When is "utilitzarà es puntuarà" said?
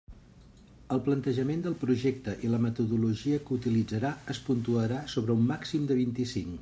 3.59-5.03